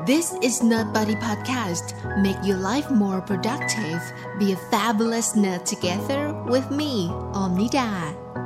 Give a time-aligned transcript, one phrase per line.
[0.00, 1.94] This is Nerd Buddy Podcast.
[2.20, 4.00] Make your life more productive.
[4.38, 8.41] Be a fabulous nerd together with me, Omnida.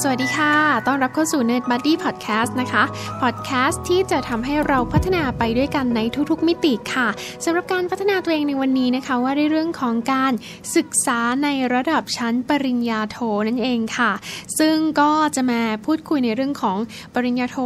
[0.00, 0.54] สวัสดีค่ะ
[0.86, 2.82] ต้อนรับเข้าสู่ Nerd Buddy Podcast นะคะ
[3.22, 6.00] Podcast ที่จะทำให้เราพัฒนาไปด้วยกันใน
[6.30, 7.08] ทุกๆมิติค่ะ
[7.44, 10.32] สำหรับการพัฒนาตัวเองในวันนี้นะคะว่าในเรื่องของการ
[10.76, 13.18] ศึกษาในระดับชั้นปริญญาโท
[13.48, 14.12] นั่นเองค่ะ
[14.58, 16.78] ซึ่งก็จะมาพูดคุยในเรื่องของ
[17.14, 17.56] ปริญญาโท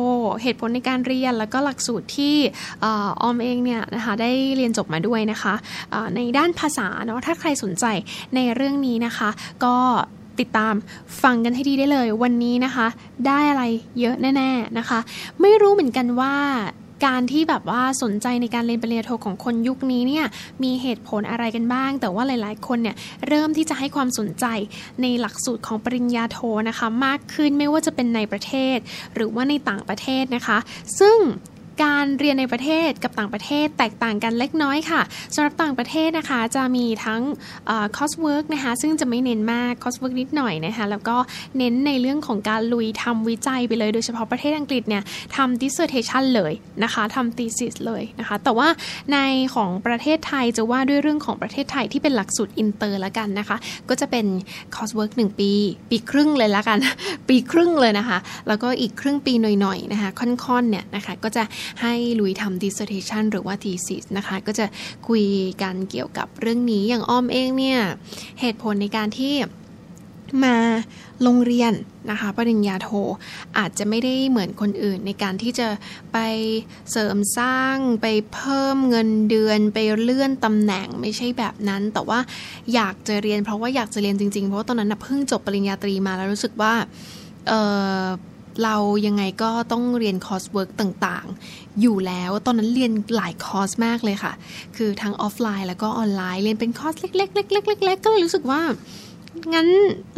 [0.42, 2.36] เหตุผลในการเรียน แล้วก็หลักสูตรที่
[2.84, 2.86] อ
[3.22, 7.84] อมเองเนี่ยนะคะได้เรียนจบมาด้วยนะคะะในด้านภาษาเนาะ ถ้าใครสนใจ
[8.34, 9.28] ในเรื่องนี้นะคะ
[9.66, 9.76] ก็
[10.40, 10.74] ติดตาม
[11.22, 12.86] ฟังกันให้ดีได้เลย วันนี้นะคะ
[13.26, 13.64] ได้อะไร
[14.00, 14.98] เยอะแน่ๆนะคะ
[15.40, 16.34] ไม่รู้เหมือนกันว่า
[17.06, 20.26] การที่แบบว่าสนใจในการเรียนปริญญาโทของคนยุคนี้เนี่ย
[20.62, 22.96] มีเหตุผลอะไรกันบ้าง แต่ว่าหลายๆ คนเนี่ย
[23.28, 24.46] เริ่มที่จะให้ความสนใจ
[25.02, 28.78] ในหลักสูตรของปริญญาโทนะคะ มากขึ้นไม่ว่าจะเป็นในประเทศ
[29.14, 30.58] หรือว่าในต่างประเทศนะคะ
[31.00, 31.18] ซึ่ง
[31.82, 35.00] การเรียนในประเทศกับต่างประเทศแตกต่างกันเล็กน้อยค่ะ
[35.34, 37.22] สำหรับต่างประเทศนะคะจะมีทั้ง
[37.96, 41.16] coursework นะคะซึ่งจะไม่เน้นมาก coursework นิดหน่อยนะคะแล้วก็
[41.58, 45.02] เน้นในเรื่องของการลุยทำวิจัยไปเลยโดยเฉพาะประเทศอังกฤษเนี่ย
[45.36, 46.52] ทำ dissertation เลย
[46.84, 48.68] นะคะทำ thesis เลยนะคะแต่ว่า
[49.12, 49.18] ใน
[49.54, 53.56] ของประเทศไทยจะว่าด้วยเรื่องของประเทศไทยที่เป็นหลักสูตรอินเตอร์ละกันนะคะ
[53.88, 54.26] ก็จะเป็น
[54.76, 55.50] coursework หนึ่งปี
[55.90, 56.78] ปีครึ่งเลยละกัน
[57.28, 58.18] ปีครึ่งเลยนะคะ
[58.48, 60.10] แล้วก็อีกครึ่งปีหน่อยๆนะคะ
[60.46, 61.42] ค่อนๆเนี่ยนะคะก็จะ
[61.82, 64.66] ให้ลุยทำ dissertation หรือว่า thesis นะคะ ก็จะ
[65.08, 65.24] คุย
[65.62, 67.80] กันเกี่ยวกับเรื่องนี้อย่างอ้อมเองเนี่ย
[68.40, 69.34] เหตุผลในการที่
[70.44, 70.56] มา
[71.22, 71.72] ลงเรียน
[72.10, 72.88] นะคะปริญญาโท
[73.58, 75.68] อาจจะไม่ได้เหมือนคนอื่นในการที่จะ
[76.12, 76.18] ไป
[76.90, 82.18] เสริมสร้างไปเพิ่มเงินเดือนไปเลื่อนตำแหน่งไม่ใช่แบบนั้น แต่ว่า
[82.74, 86.74] อยากจะเรียนเพราะว่าอยากจะเรียนจริงๆ เพราะว่าตอนนั้นเพิ่งจบปริญญาตรีมาแล้วรู้สึกว่า
[87.48, 88.76] เรา
[89.06, 94.32] ยังไงก็ต้องเรียน coursework ต่างๆ อยู่แล้วตอนนั้นเรียนหลายคอร์สมากเลยค่ะ
[94.76, 98.60] คือทั้งออฟไลน์แล้วก็ออนไลน์เรียนเป็นคอร์สเล็กๆๆๆๆก็เลยรู้สึกว่า
[99.54, 99.68] งั้น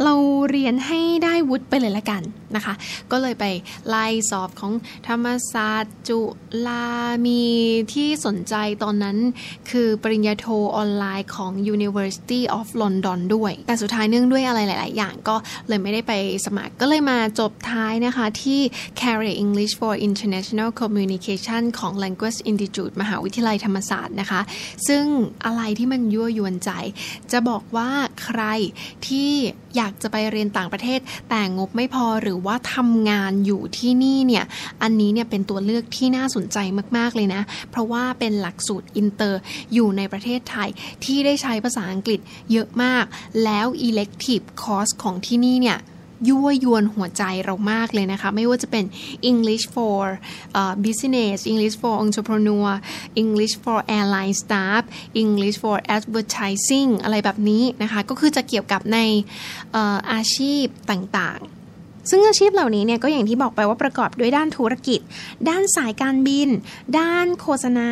[0.03, 0.13] เรา
[0.51, 2.21] เรียนให้ได้วุฒิไปเลยละกัน
[2.55, 2.73] นะคะ
[3.11, 3.45] ก็เลยไป
[3.87, 4.73] ไล่สอบของ
[5.07, 6.19] ธรรมศาสตร์จุ
[6.67, 6.85] ฬา
[7.25, 7.43] มี
[7.93, 9.17] ที่สนใจตอนนั้น
[9.69, 10.45] คือปริญญาโท
[10.75, 15.35] ออนไลน์ของ University of London ด้วย แต่สุดท้ายเนื่องด้วยอะไรหลาย ๆ อย่างก็
[15.67, 16.13] เลยไม่ได้ไป
[16.45, 18.59] สมัครก็เลยมาจบท้ายนะคะ ที่
[18.99, 24.41] Carrier English for International Communication ของ Language Institute มหาวิทยาลัยธรรมศาสตร์นะคะ
[24.87, 25.03] ซึ่ง
[25.45, 26.71] อะไรที่มันยั่วยวนใจ
[27.31, 27.89] จะบอกว่า
[28.23, 28.41] ใคร
[29.07, 29.31] ที่
[29.75, 30.99] อยากจะไปเรียนต่างประเทศ
[31.29, 34.45] แต่งบไม่พอหรือว่าทำงานอยู่ที่นี่เนี่ย
[34.81, 36.57] อันนี้เนี่ยเป็นตัวเลือกที่น่าสนใจ
[36.97, 37.41] มากๆเลยนะ
[37.71, 39.41] เพราะว่าเป็นหลักสูตรอินเตอร์
[39.73, 40.69] อยู่ในประเทศไทย
[41.03, 42.19] ที่ได้ใช้ภาษาอังกฤษ
[42.51, 43.05] เยอะมาก
[43.43, 45.79] แล้ว elective course ของที่นี่เนี่ย
[46.29, 48.85] ยั่วยวนหัวใจเรามากเลยนะคะ ไม่ว่าจะเป็น
[49.31, 50.01] English for
[50.59, 52.69] uh, business English for entrepreneur
[53.21, 54.81] English for airline staff
[55.23, 58.99] English for advertising อะไรแบบนี้นะคะ ก็คือจะเกี่ยวกับใน
[60.11, 61.58] อาชีพต่างๆ
[62.09, 64.99] ซึ่งอาชีพเหล่านี้เนี่ยก็อย่างที่บอกไปว่าประกอบด้วยด้านธุรกิจ
[65.49, 66.49] ด้านสายการบิน
[66.99, 67.89] ด้านโฆษณา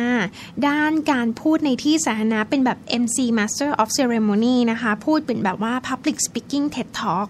[0.68, 7.26] ด้านการพูดในที่สาธารณะเป็นแบบ MC Master of Ceremony นะคะ พูดเป็นแบบว่า Public Speaking TED Talk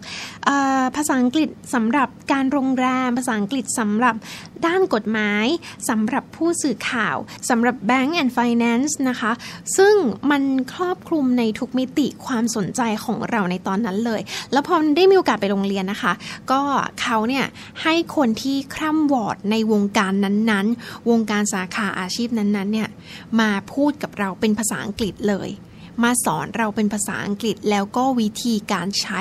[0.96, 4.14] ภาษาอังกฤษสำหรับการโรงแรม ภาษาอังกฤษสำหรับ
[4.66, 5.46] ด้านกฎหมาย
[5.88, 7.16] สำหรับผู้สื่อข่าว
[7.50, 9.32] สำหรับ Bank and Finance นะคะ
[9.76, 9.94] ซึ่ง
[10.30, 10.42] มัน
[10.74, 14.20] ครอบคลุมในทุกมิติความสนใจของเราในตอนนั้นเลย
[14.52, 16.12] แล้วพอได้มีโอกาสไปโรงเรียนนะคะ
[16.50, 16.60] ก็
[17.02, 17.46] เขาเนี่ย
[17.82, 22.88] ให้คนที่คร่ำวอดในวงการนั้นๆ วงการสาขาอาชีพนั้นๆเนี่ย
[23.40, 25.48] มาพูดกับเราเป็นภาษาอังกฤษเลย
[26.04, 29.20] มาสอนเราเป็นภาษาอังกฤษแล้วก็วิธีการใช้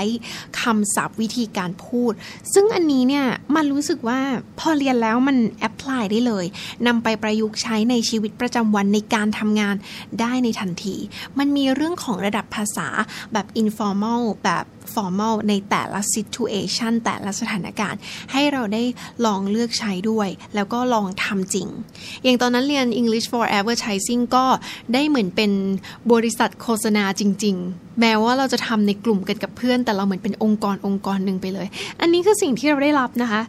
[0.61, 2.13] คำศัพท์วิธีการพูด
[2.53, 4.19] ซึ่งอันนี้เนี่ยมันรู้สึกว่า
[4.59, 6.45] พอเรียนแล้วมันแอพพลายได้เลย
[6.87, 9.75] นำไปประยุกต์ใช้ในชีวิตประจำวันในการทำงาน
[10.21, 10.95] ได้ในทันที
[11.37, 12.87] มันมีเรื่องของระดับภาษา
[13.33, 17.99] แบบ informal แบบ formal ในแต่ละ situation แต่ละสถานการณ์
[18.31, 18.83] ให้เราได้
[19.25, 21.67] ลองเลือกใช้ด้วย แล้วก็ลองทำจริง
[22.23, 24.45] อย่างตอนนั้นเรียน English for Advertising ก็
[24.93, 25.51] ได้เหมือนเป็น
[26.13, 31.67] บริษัทโฆฆษณาจริง ๆ แม้ว่าเราจะทำในกลุ่มกันกับเพื่อน แต่เราเหมือนเป็นองค์กรองค์กรหนึ่งไปเลย
[32.01, 33.41] อันนี้คือสิ่งที่เราได้รับนะคะ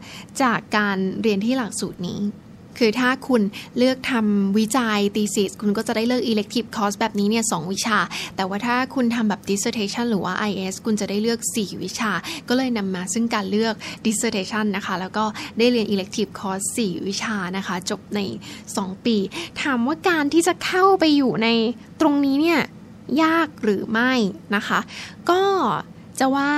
[0.43, 2.21] จากการเรียนที่หลักสูตรนี้
[2.83, 3.43] คือถ้าคุณ
[3.79, 7.99] เลือกทำวิจัย thesis คุณก็จะได้เลือก elective course แบบนี้เนี่ยสวิชา
[8.37, 12.13] แต่ว่าถ้าคุณทำแบบ dissertation หรือว่า IS คุณจะได้เลือก 4 วิชา
[12.49, 13.75] ก็เลยนำมาซึ่งการเลือก
[14.07, 15.25] dissertation นะคะ แล้วก็
[15.59, 18.21] ได้เรียน elective course 4 วิชานะคะ จบใน
[18.63, 19.17] 2 ปี
[19.63, 21.49] ถามว่าการที่จะเข้าไปอยู่ใน
[22.01, 22.61] ตรงนี้เนี่ย
[23.23, 24.13] ยากหรือไม่
[24.55, 24.81] นะคะ
[25.31, 25.43] ก็
[26.19, 26.53] จะว่า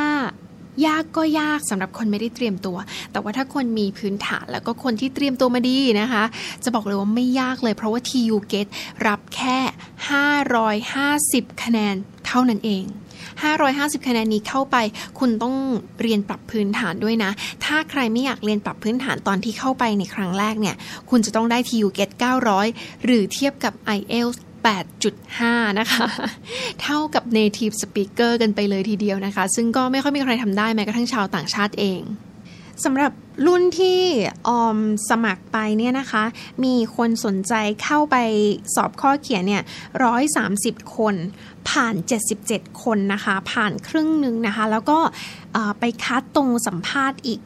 [0.87, 2.77] ยากก็ยากสำหรับคนไม่ได้เตรียมตัว
[3.13, 6.25] แต่ว่าถ้าคนมีพื้นฐานแล้วก็คนที่เตรียมตัวมาดีนะคะ
[6.65, 8.67] จะบอกเลยว่าไม่ยากเลยเพราะว่า TU Get
[9.07, 9.59] รับแค่
[11.01, 11.95] 550 คะแนน
[12.27, 12.85] เท่านั้นเอง
[13.47, 14.77] 550 คะแนนนี้เข้าไป
[15.19, 15.55] คุณต้อง
[16.01, 17.31] เรียนปรับพื้นฐานด้วยนะ
[17.65, 20.77] ถ้าใครไม่อยากเรียนปรับพื้นฐานตอนที่เข้าไปในครั้งแรกเนี่ย
[21.11, 22.11] คุณจะต้องได้ TU Get
[22.59, 24.39] 900 หรือเทียบกับ IELTS
[25.21, 26.07] 8.5 นะคะ
[26.83, 32.03] เท่ากับ native speaker กันไปเลยทีเดียวนะคะ ซึ่งก็ไม่ค่อยมีใครทำได้แม้กระทั่งชาวต่างชาติเอง
[32.85, 33.13] สำหรับ
[33.47, 34.01] รุ่นที่
[34.49, 34.79] ออม
[35.09, 36.25] สมัครไปเนี่ยนะคะ
[36.65, 38.17] มีคนสนใจเข้าไป
[38.75, 39.63] สอบข้อเขียนเนี่ย
[40.29, 41.15] 130คน
[41.69, 41.95] ผ่าน
[42.39, 44.99] 77 คนนะคะ ผ่านครึ่งหนึ่งนะคะ แล้วก็
[45.81, 47.41] ไปคัดตรงสัมภาษณ์อีก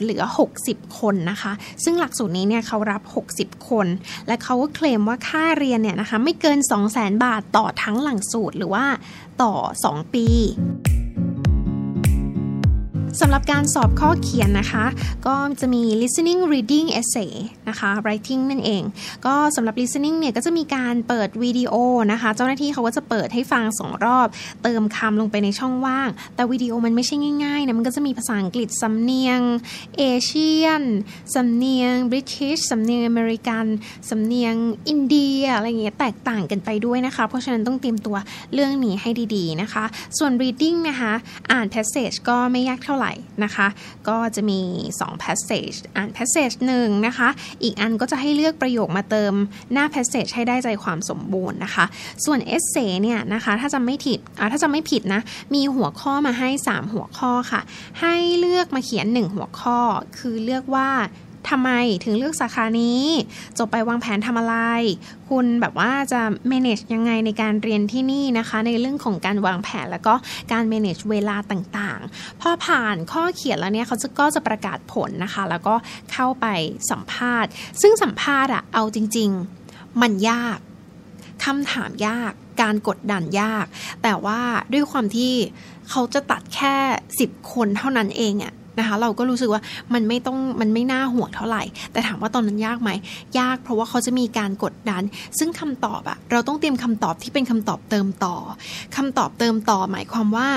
[0.00, 0.22] เหลือ
[0.60, 1.52] 60 คนนะคะ
[1.84, 3.02] ซึ่งหลักสูตรนี้เนี่ยเขารับ
[3.36, 3.86] 60 คน
[4.26, 6.58] และเขาก็เคลมว่าค่าเรียนเนี่ยนะคะไม่เกิน
[6.90, 8.84] 200,000 บาทต่อทั้งหลักสูตรหรือว่า
[9.42, 9.52] ต่อ
[9.86, 10.26] 2 ปี
[13.20, 14.84] สำหรับการสอบข้อเขียนนะคะ
[15.26, 17.32] ก็จะมี listening reading essay
[17.68, 18.82] นะคะ writing นั่นเอง
[19.26, 21.74] ก็สำหรับ listening เนี่ยก็จะมีการเปิดวิดีโอ
[22.12, 24.28] นะคะ เจ้าหน้าที่เขาก็จะเปิดให้ฟังสองรอบ
[24.62, 27.14] เติมคำลงไปในช่องว่าง แต่วิดีโอมันไม่ใช่
[27.44, 29.40] ง่ายๆนะ มันก็จะมีภาษาอังกฤษสำเนียง
[29.98, 30.82] เอเชียน
[31.34, 33.64] สำเนียงบริทิชสำเนียงอเมริกัน
[34.10, 34.54] สำเนียง
[34.88, 38.16] อินเดียอะไรเงี้ยแตกต่างกันไปด้วยนะคะ เพราะฉะนั้นต้องเตรียมตัว
[38.54, 39.84] เรื่องนี้ให้ดีๆนะคะ
[40.18, 41.12] ส่วน reading นะคะ
[41.52, 43.01] อ่าน passage ก็ไม่ยากเท่าไหร่
[43.44, 43.66] นะคะ
[44.08, 44.60] ก็จะมี
[44.96, 47.28] 2 passage อ่าน passage หนึ่งนะคะ
[47.62, 49.32] อีกอันก็จะให้เลือกประโยคมาเติม
[49.72, 51.84] หน้า passage ให้ได้ใจความสมบูรณ์นะคะ
[52.24, 54.18] ส่วน essay เนี่ยนะคะถ้าจะไม่ผิด
[54.52, 55.20] ถ้าจะไม่ผิดนะ
[55.54, 57.60] มีหัวข้อมาให้ 3 หัวข้อค่ะ
[58.00, 59.78] ให้เลือกมาเขียน 1 หัวข้อ
[60.18, 60.90] คือเลือกว่า
[61.48, 61.70] ทำไม
[62.04, 63.04] ถึงเลือกสาขานี้
[63.58, 64.56] จบไปวางแผนทำอะไร
[65.28, 70.14] คุณแบบว่าจะ manage ยังไงในการเรียนที่นี่นะคะ ในเรื่องของการวางแผนแล้วก็
[70.52, 75.74] การ manage เวลาต่างๆ พอผ่านข้อเขียนแล้วเนี่ยเขาจะก็จะประกาศผลนะคะ แล้วก็
[76.12, 76.46] เข้าไป
[76.90, 77.50] สัมภาษณ์
[77.82, 79.30] ซึ่งสัมภาษณ์อะเอาจริง
[79.66, 80.58] ๆ มันยาก
[81.44, 83.66] คำถามยากการกดดันยาก
[84.02, 84.40] แต่ว่า
[84.72, 85.32] ด้วยความที่
[85.90, 86.76] เขาจะตัดแค่
[87.18, 89.62] 10 คนเท่านั้นเองอะ นะคะ เราก็รู้สึกว่า
[89.94, 92.90] มันไม่ต้องมันไม่น่าห่วงเท่าไหร่ แต่ถามว่าตอนนั้นยากไหม
[93.38, 95.02] ยากเพราะว่าเขาจะมีการกดดัน
[95.38, 98.36] ซึ่งคำตอบอะเราต้องเตรียมคำตอบที่เป็นคำตอบเติมต่อ
[98.96, 100.48] คำตอบเติมต่อหมายความว่า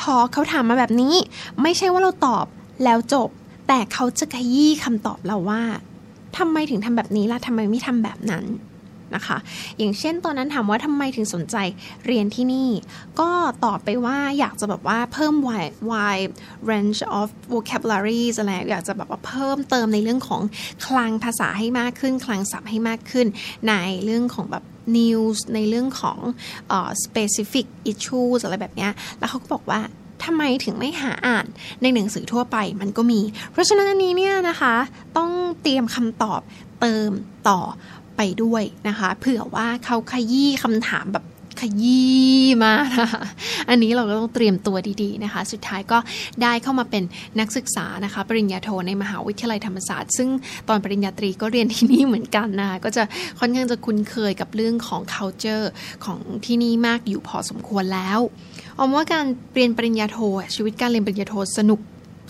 [0.00, 1.14] พอเขาถามมาแบบนี้
[1.62, 2.46] ไม่ใช่ว่าเราตอบ
[2.84, 3.28] แล้วจบ
[3.68, 5.62] แต่เขาจะขยี้คำตอบเราว่า
[6.38, 8.44] ทำไมถึงทำแบบนี้ล่ะทำไมไม่ทำแบบนั้น
[9.16, 9.38] นะคะ
[9.78, 11.56] อย่างเช่นตอนนั้นถามว่าทำไมถึงสนใจ
[12.06, 12.68] เรียนที่นี่
[13.20, 13.30] ก็
[13.64, 16.32] ตอบไปว่าอยากจะแบบว่าเพิ่ม wide wide
[16.70, 20.42] range of vocabularies อะไรอยากจะแบบว่าเพิ่มเติมในเรื่องของ
[20.86, 23.26] คลังภาษาให้มากขึ้น คลังศัพท์ให้มากขึ้น
[23.68, 23.72] ใน
[24.04, 24.64] เรื่องของแบบ
[24.96, 26.18] news ในเรื่องของ
[26.76, 28.88] uh, specific issues อะไรแบบนี้
[29.18, 29.80] แล้วเขาก็บอกว่า
[30.24, 31.46] ทำไมถึงไม่หาอ่าน
[31.82, 33.20] ในหนังสือทั่วไปมันก็มี
[33.52, 34.74] เพราะฉะนั้นอันนี้เนี่ยนะคะ
[35.16, 35.30] ต้อง
[35.62, 36.40] เตรียมคำตอบ
[36.80, 37.10] เติม
[37.48, 37.60] ต่อ
[38.22, 41.24] ไปด้วยนะคะเผื่อว่าเขาขยี้คำถามแบบ
[41.60, 43.22] ขยี้มานะคะ
[43.70, 45.98] อันนี้เราก็ต้องเตรียมตัวดีๆนะคะ สุดท้ายก็
[46.42, 47.02] ได้เข้ามาเป็น
[47.40, 50.28] นักศึกษานะคะ ปริญญาโทในมหาวิทยาลัยธรรมศาสตร์ ซึ่ง
[50.68, 53.02] ตอนปริญญาตรีก็เรียนที่นี่เหมือนกันนะคะก็จะ
[53.40, 55.66] ค่อนข้างจะคุ้นเคยกับเรื่องของ culture
[56.04, 58.20] ของที่นี่มากอยู่พอสมควรแล้ว
[58.78, 59.24] อมว่าการ
[59.54, 60.18] เรียนปริญญาโท
[60.54, 61.80] ชีวิตการเรียนปริญญาโทสนุก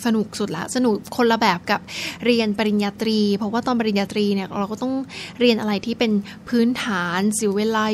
[0.05, 1.81] สนุกสุดละสนุกคนละแบบกับ
[2.25, 4.95] เรียนปริญญาตรี เพราะว่าตอนปริญญาตรีเนี่ยเราก็ต้อง
[5.41, 6.13] เรียนอะไรที่เป็น
[6.49, 7.85] พื้นฐานเสียเวลา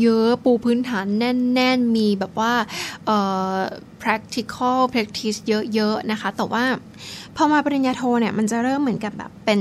[0.00, 2.52] เยอะๆปูพื้นฐานแน่น ๆ มีแบบว่า
[4.04, 5.38] practical practice
[5.74, 6.64] เยอะๆนะคะ แต่ว่า
[7.36, 9.60] พอมาปริญญาโทเนี่ยมันจะเริ่มเหมือนกับแบบเป็น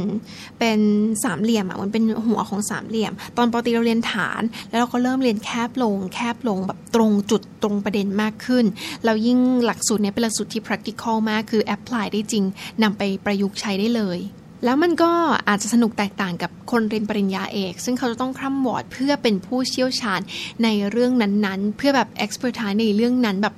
[0.60, 0.80] เป็น
[1.24, 8.66] สามเหลี่ยมอะมันเป็นหัวของสามเหลี่ยม ตอนปติเราเรียนฐาน แล้วเราก็เริ่มเรียนแคบลง แคบลงแบบตรงจุดตรงประเด็นมากขึ้น
[9.04, 12.44] แล้วยิ่งหลักสูตรเนี้เป็นหลักสูตรที่ practical มากคือ apply ได้จริง
[12.84, 14.20] นำไปประยุกต์ใช้ได้เลย
[14.65, 15.12] แล้วมันก็
[15.50, 20.20] อาจจะสนุกแตกต่างกับคนเรียนปริญญาเอก ซึ่งเขาจะต้องคร่ำวอดเพื่อเป็นผู้เชี่ยวชาญ
[20.63, 23.55] ในเรื่องนั้นๆ เพื่อแบบ expertise ในเรื่องนั้นแบบ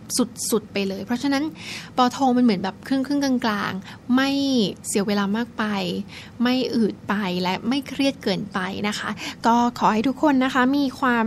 [0.52, 1.44] สุดๆไปเลย เพราะฉะนั้น
[1.98, 4.30] ปอโทมันเหมือนแบบครึ่งครึ่งกลางๆ ไม่
[4.88, 5.64] เสียเวลามากไป
[6.44, 9.10] ไม่อืดไปและไม่เครียดเกินไปนะคะ
[9.46, 11.26] ก็ขอให้ทุกคนนะคะมีความ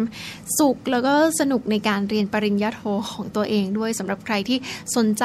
[0.58, 2.82] สุขแล้วก็สนุกในการเรียนปริญญาโท
[3.12, 4.58] ของตัวเองด้วยสำหรับใครที่
[4.96, 5.24] สนใจ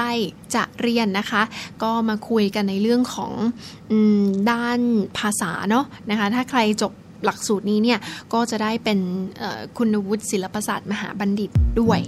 [0.55, 1.41] จะเรียนนะคะ
[1.83, 3.33] ก็มาคุยกันในเรื่องของ
[4.51, 4.79] ด้าน
[5.17, 6.91] ภาษาเนาะนะคะถ้าใครจบ
[7.25, 7.99] หลักสูตรนี้เนี่ย
[8.33, 8.99] ก็จะได้เป็น
[9.77, 11.99] คุณวุฒิศิลปศาสตร์มหาบัณฑิตด้วย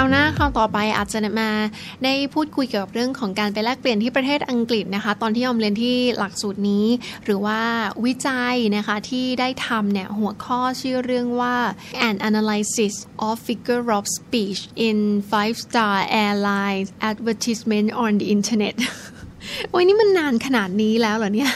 [0.00, 1.50] าวหน้าคราวต่อไปอาจจะมา
[2.04, 6.86] ได้พูดคุยเกี่ยวกับเรื่องของการไปแลกเปลี่ยนที่ประเทศอังกฤษนะคะ ตอนที่ออมเรียนที่หลักสูตรนี้
[7.24, 7.60] หรือว่า
[8.04, 11.56] วิจัยนะคะที่ได้ทำเนี่ยหัวข้อชื่อเรื่องว่า
[12.08, 12.94] an analysis
[13.28, 14.98] of figure of speech in
[15.32, 18.76] five star airlines advertisement on the internet
[19.70, 21.52] โอ้ยนี่มันนานขนาดนี้แล้วเหรอเนี่ย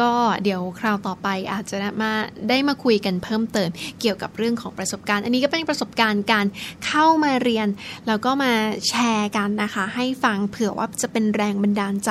[0.00, 0.12] ก็
[0.42, 2.12] เดี๋ยวคราวต่อไปอาจจะมา
[2.48, 3.68] ได้มาคุยกันเพิ่มเติม
[4.00, 6.46] เกี่ยวกับเรื่องของประสบการณ์ อันนี้ก็เป็นประสบการณ์การ
[6.86, 7.68] เข้ามาเรียน
[8.06, 8.52] แล้วก็มา
[8.88, 12.10] แชร์กันนะคะ ให้ฟังเผื่อว่าจะเป็นแรงบันดาลใจ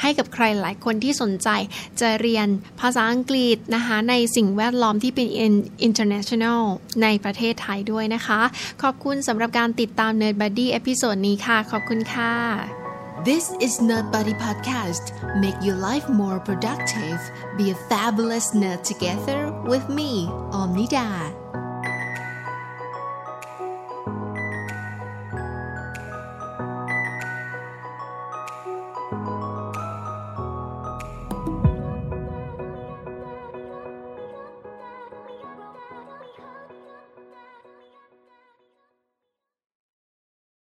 [0.00, 1.48] ให้กับใครหลายคนที่สนใจ
[2.00, 2.46] จะเรียน
[2.80, 5.28] ภาษาอังกฤษนะคะในสิ่งแวดล้อมที่เป็น
[5.86, 6.62] international
[7.02, 8.40] ในประเทศไทยด้วยนะคะ
[8.82, 12.85] ขอบคุณสำหรับการติดตาม Nerd Buddy episode นี้ค่ะ ขอบคุณค่ะ
[13.26, 15.10] This is Nerd Buddy Podcast.
[15.40, 17.18] Make your life more productive.
[17.58, 21.65] Be a fabulous nerd together with me, Omnida.